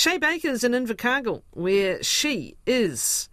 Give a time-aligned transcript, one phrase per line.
[0.00, 3.28] Che Baker's in Invercargill, where she is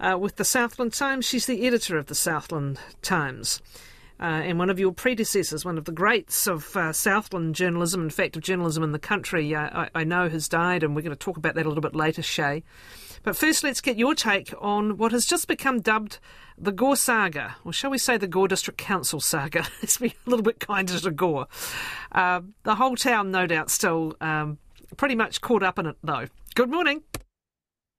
[0.00, 1.24] uh, with the Southland Times.
[1.24, 3.62] She's the editor of the Southland Times.
[4.18, 8.10] Uh, and one of your predecessors, one of the greats of uh, Southland journalism, in
[8.10, 11.16] fact, of journalism in the country, uh, I, I, know has died, and we're going
[11.16, 12.64] to talk about that a little bit later, Shae.
[13.22, 16.18] But first, let's get your take on what has just become dubbed
[16.60, 19.68] the Gore saga, or shall we say the Gore District Council saga?
[19.82, 21.46] let's be a little bit kinder to Gore.
[22.10, 24.58] Uh, the whole town, no doubt, still um,
[24.98, 26.26] pretty much caught up in it, though.
[26.54, 27.02] Good morning.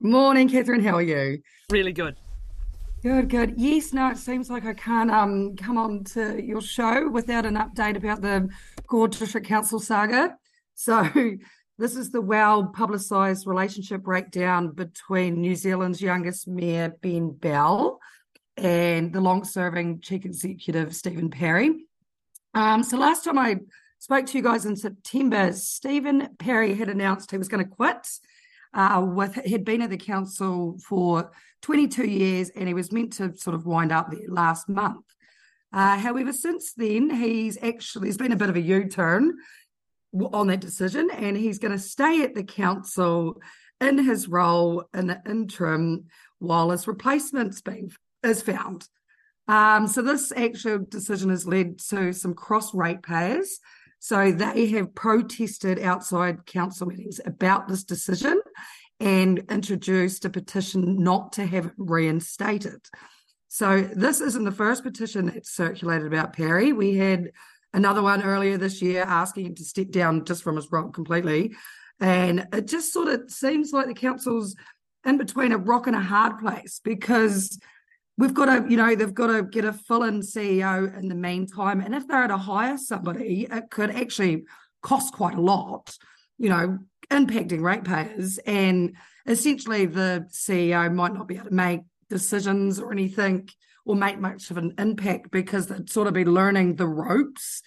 [0.00, 0.82] Morning, Kathryn.
[0.82, 1.42] How are you?
[1.70, 2.16] Really good.
[3.02, 3.54] Good, good.
[3.58, 7.56] Yes, no, it seems like I can't um, come on to your show without an
[7.56, 8.48] update about the
[8.86, 10.36] Gore District Council saga.
[10.74, 11.06] So,
[11.78, 17.98] this is the well publicised relationship breakdown between New Zealand's youngest mayor, Ben Bell,
[18.56, 21.86] and the long serving chief executive, Stephen Parry.
[22.54, 23.56] Um, so, last time I
[24.04, 28.06] spoke to you guys in September, Stephen Parry had announced he was going to quit.
[28.74, 31.30] Uh, with he'd been at the council for
[31.62, 35.06] 22 years and he was meant to sort of wind up there last month.
[35.72, 39.38] Uh, however, since then, he's actually, there's been a bit of a U turn
[40.32, 43.40] on that decision and he's going to stay at the council
[43.80, 46.08] in his role in the interim
[46.40, 47.90] while his replacement's being
[48.22, 48.86] is found.
[49.48, 53.60] Um, so this actual decision has led to some cross ratepayers.
[54.04, 58.38] So they have protested outside council meetings about this decision
[59.00, 62.82] and introduced a petition not to have it reinstated.
[63.48, 66.74] So this isn't the first petition that's circulated about Parry.
[66.74, 67.30] We had
[67.72, 71.54] another one earlier this year asking him to step down just from his role completely.
[71.98, 74.54] And it just sort of seems like the council's
[75.06, 77.58] in between a rock and a hard place because
[78.16, 81.80] we've got to, you know, they've got to get a fill-in CEO in the meantime.
[81.80, 84.44] And if they're to hire somebody, it could actually
[84.82, 85.96] cost quite a lot,
[86.38, 86.78] you know,
[87.10, 88.38] impacting ratepayers.
[88.38, 93.48] And essentially, the CEO might not be able to make decisions or anything
[93.84, 97.62] or make much of an impact because they'd sort of be learning the ropes,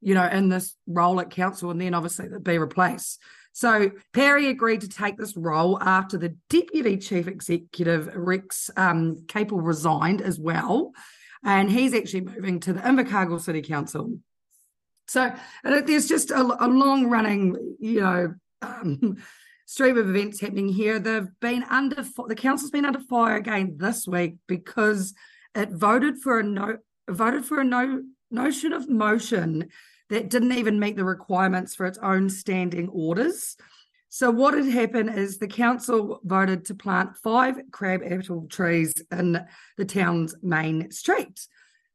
[0.00, 3.22] you know, in this role at council, and then obviously they'd be replaced.
[3.52, 9.60] So Parry agreed to take this role after the deputy chief executive Rex um, Capel
[9.60, 10.92] resigned as well,
[11.44, 14.18] and he's actually moving to the Invercargill City Council.
[15.08, 15.32] So
[15.64, 19.18] there's just a, a long running, you know, um,
[19.66, 20.98] stream of events happening here.
[20.98, 25.14] They've been under the council's been under fire again this week because
[25.54, 29.68] it voted for a no voted for a no notion of motion
[30.12, 33.56] that didn't even meet the requirements for its own standing orders.
[34.10, 39.42] So what had happened is the council voted to plant five crab apple trees in
[39.78, 41.48] the town's main street.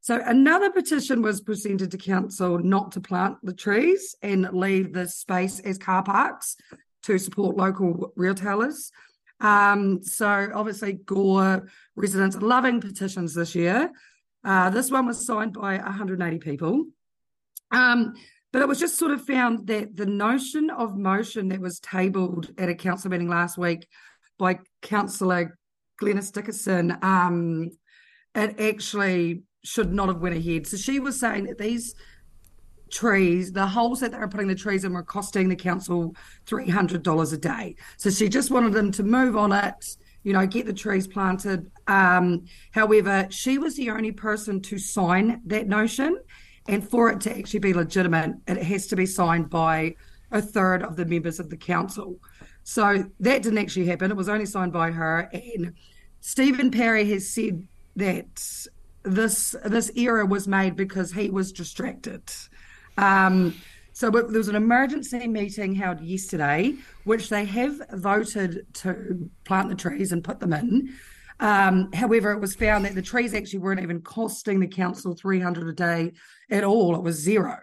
[0.00, 5.08] So another petition was presented to council not to plant the trees and leave the
[5.08, 6.54] space as car parks
[7.02, 8.92] to support local retailers.
[9.40, 13.90] Um, so obviously, Gore residents loving petitions this year.
[14.44, 16.84] Uh, this one was signed by 180 people.
[17.74, 18.14] Um,
[18.52, 22.50] but it was just sort of found that the notion of motion that was tabled
[22.56, 23.88] at a council meeting last week
[24.38, 25.58] by Councillor
[26.00, 27.70] Glenys Dickinson, um,
[28.34, 30.66] it actually should not have went ahead.
[30.66, 31.94] So she was saying that these
[32.90, 36.14] trees, the holes that they were putting the trees in were costing the council
[36.46, 37.74] three hundred dollars a day.
[37.96, 41.70] So she just wanted them to move on it, you know, get the trees planted.
[41.88, 46.18] Um, however, she was the only person to sign that notion,
[46.68, 49.96] and for it to actually be legitimate, it has to be signed by
[50.30, 52.16] a third of the members of the council.
[52.64, 54.10] So that didn't actually happen.
[54.10, 55.30] It was only signed by her.
[55.32, 55.74] And
[56.20, 57.66] Stephen Parry has said
[57.96, 58.42] that
[59.02, 62.22] this this error was made because he was distracted.
[62.96, 63.54] Um,
[63.92, 69.76] so there was an emergency meeting held yesterday, which they have voted to plant the
[69.76, 70.94] trees and put them in.
[71.40, 75.68] Um, however, it was found that the trees actually weren't even costing the council 300
[75.68, 76.12] a day
[76.50, 76.94] at all.
[76.94, 77.58] It was zero.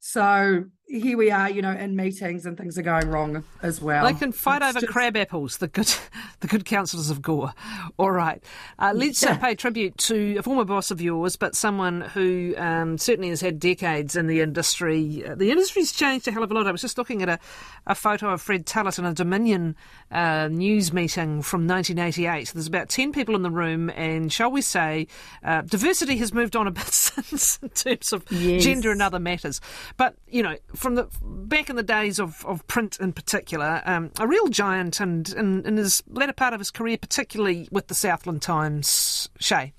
[0.00, 4.06] So here we are, you know, in meetings and things are going wrong as well.
[4.06, 4.92] They can fight it's over just...
[4.92, 5.92] crab apples, the good,
[6.40, 7.52] the good councillors of Gore.
[7.98, 8.42] All right,
[8.78, 12.96] uh, let's uh, pay tribute to a former boss of yours, but someone who um,
[12.96, 15.24] certainly has had decades in the industry.
[15.26, 16.66] Uh, the industry's changed a hell of a lot.
[16.66, 17.38] I was just looking at a,
[17.86, 19.76] a photo of Fred Tulett in a Dominion
[20.10, 22.48] uh, news meeting from 1988.
[22.48, 25.06] So There's about 10 people in the room, and shall we say,
[25.44, 28.64] uh, diversity has moved on a bit since in terms of yes.
[28.64, 29.60] gender and other matters.
[29.98, 34.10] But, you know, from the back in the days of, of print in particular, um,
[34.18, 38.42] a real giant, and in, his latter part of his career, particularly with the Southland
[38.42, 39.74] Times, Che.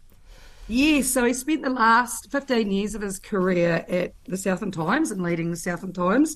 [0.67, 5.09] Yes, so he spent the last 15 years of his career at the Southland Times
[5.09, 6.35] and leading the Southland Times.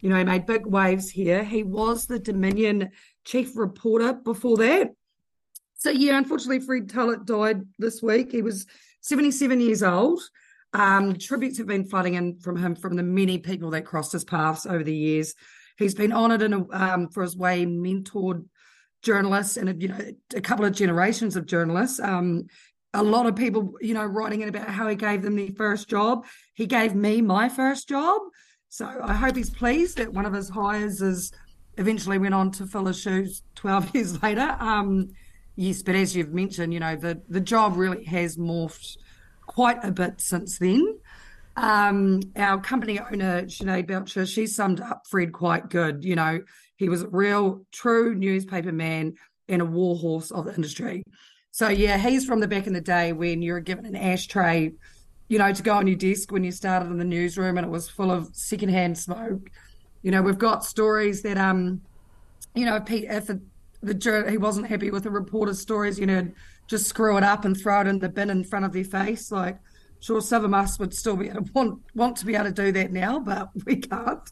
[0.00, 1.44] you know, he made big waves here.
[1.44, 2.90] He was the Dominion
[3.24, 4.90] chief reporter before that.
[5.76, 8.32] So, yeah, unfortunately, Fred Tulett died this week.
[8.32, 8.66] He was
[9.00, 10.20] 77 years old.
[10.72, 14.24] Um, tributes have been flooding in from him from the many people that crossed his
[14.24, 15.34] paths over the years.
[15.76, 18.44] He's been honoured in a, um, for his way mentored
[19.02, 19.98] journalists and you know
[20.34, 21.98] a couple of generations of journalists.
[21.98, 22.46] Um,
[22.92, 25.88] a lot of people, you know, writing in about how he gave them their first
[25.88, 26.26] job.
[26.54, 28.20] He gave me my first job.
[28.68, 31.32] So I hope he's pleased that one of his hires is
[31.76, 34.56] eventually went on to fill his shoes 12 years later.
[34.58, 35.08] Um,
[35.56, 38.96] yes, but as you've mentioned, you know, the, the job really has morphed
[39.50, 40.96] quite a bit since then.
[41.56, 46.04] Um, our company owner, Sinead Boucher, she summed up Fred quite good.
[46.04, 46.40] You know,
[46.76, 49.14] he was a real, true newspaper man
[49.48, 51.02] and a warhorse of the industry.
[51.50, 54.72] So yeah, he's from the back in the day when you were given an ashtray,
[55.28, 57.70] you know, to go on your desk when you started in the newsroom, and it
[57.70, 59.50] was full of secondhand smoke.
[60.02, 61.80] You know, we've got stories that um,
[62.54, 63.40] you know, Pete if the,
[63.82, 66.28] the he wasn't happy with the reporter's stories, you know,
[66.70, 69.32] just screw it up and throw it in the bin in front of their face.
[69.32, 69.58] Like,
[69.98, 72.52] sure, some of us would still be able to want want to be able to
[72.52, 74.30] do that now, but we can't.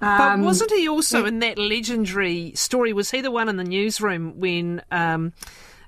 [0.00, 1.28] Um, but wasn't he also yeah.
[1.28, 2.92] in that legendary story?
[2.92, 4.80] Was he the one in the newsroom when?
[4.90, 5.32] Um,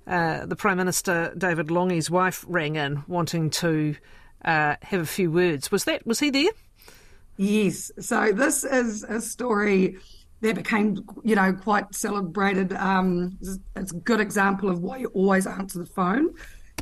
[0.06, 3.96] uh, the Prime Minister David Lange's wife rang in wanting to
[4.44, 5.72] uh, have a few words.
[5.72, 6.52] Was that was he there?
[7.36, 7.90] Yes.
[7.98, 9.98] So this is a story
[10.46, 12.72] that became, you know, quite celebrated.
[12.72, 13.38] Um,
[13.74, 16.30] it's a good example of why you always answer the phone.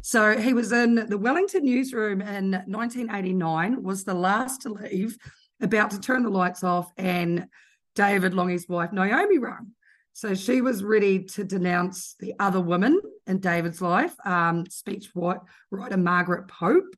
[0.03, 5.17] So he was in the Wellington newsroom in 1989, was the last to leave,
[5.61, 7.47] about to turn the lights off, and
[7.95, 9.73] David Lange's wife Naomi rang.
[10.13, 15.97] So she was ready to denounce the other women in David's life, um, speech writer
[15.97, 16.95] Margaret Pope,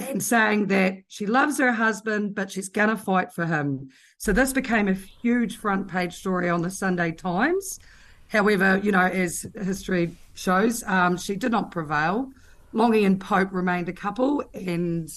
[0.00, 3.90] and saying that she loves her husband, but she's going to fight for him.
[4.18, 7.78] So this became a huge front page story on the Sunday Times.
[8.28, 12.30] However, you know, as history shows, um, she did not prevail.
[12.72, 15.10] Lange and Pope remained a couple, and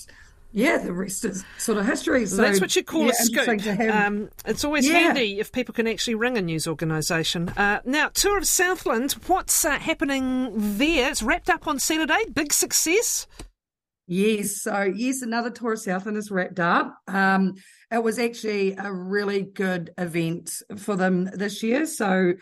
[0.51, 2.25] yeah, the rest is sort of history.
[2.25, 3.80] So that's what you call yeah, a scoop.
[3.94, 5.00] Um, it's always yeah.
[5.00, 7.50] handy if people can actually ring a news organisation.
[7.50, 9.13] Uh, now, tour of Southland.
[9.27, 11.12] What's uh, happening there?
[11.12, 12.25] It's wrapped up on Saturday.
[12.33, 13.27] Big success.
[14.06, 16.98] Yes, so yes, another tour of Southland is wrapped up.
[17.08, 17.56] Um,
[17.90, 21.86] it was actually a really good event for them this year.
[21.86, 22.34] So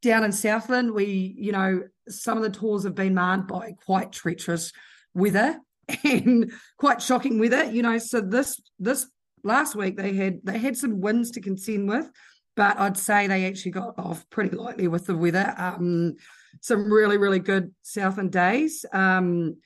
[0.00, 4.12] down in Southland, we, you know, some of the tours have been marred by quite
[4.12, 4.72] treacherous
[5.14, 5.58] weather
[6.04, 7.64] and quite shocking weather.
[7.64, 9.06] You know, so this this
[9.44, 12.10] last week they had they had some winds to contend with,
[12.56, 15.54] but I'd say they actually got off pretty lightly with the weather.
[15.58, 16.14] Um,
[16.62, 18.86] some really really good Southland days.
[18.94, 19.56] Um,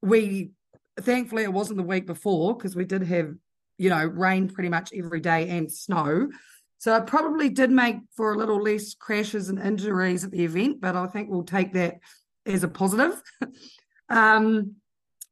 [0.00, 0.52] we
[1.00, 3.34] thankfully it wasn't the week before because we did have
[3.78, 6.28] you know rain pretty much every day and snow.
[6.78, 10.80] So it probably did make for a little less crashes and injuries at the event,
[10.80, 11.96] but I think we'll take that
[12.46, 13.20] as a positive.
[14.08, 14.76] um,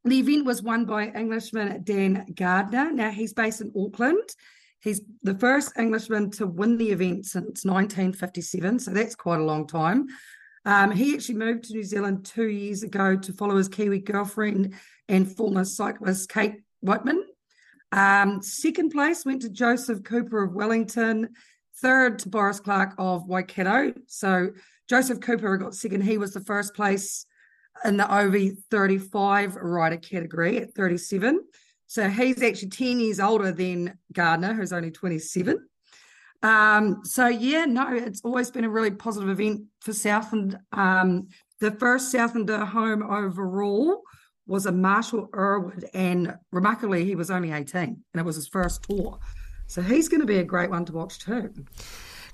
[0.05, 2.91] the event was won by Englishman Dan Gardner.
[2.93, 4.29] Now he's based in Auckland.
[4.81, 9.67] He's the first Englishman to win the event since 1957, so that's quite a long
[9.67, 10.07] time.
[10.67, 14.75] Um, he actually moved to New Zealand two years ago to follow his Kiwi girlfriend
[15.09, 17.25] and former cyclist Kate Wightman.
[17.93, 21.31] Um, second place went to Joseph Cooper of Wellington.
[21.81, 23.95] Third to Boris Clark of Waikato.
[24.07, 24.51] So
[24.89, 26.03] Joseph Cooper got second.
[26.03, 27.27] He was the first place
[27.85, 31.43] in the OV 35 rider category at 37.
[31.87, 35.65] So he's actually 10 years older than Gardner, who's only 27.
[36.43, 40.59] Um, so yeah, no, it's always been a really positive event for Southland.
[40.73, 41.29] Um,
[41.61, 44.03] the first Southlander home overall
[44.47, 48.83] was a Marshall Irwood, and remarkably, he was only 18, and it was his first
[48.85, 49.19] tour.
[49.67, 51.53] So he's going to be a great one to watch too.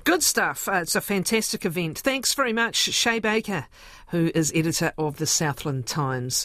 [0.05, 0.69] Good stuff.
[0.69, 2.01] Uh, it's a fantastic event.
[2.01, 3.67] Thanks very much, Che Baker,
[4.09, 6.41] who is editor of the Southland Times.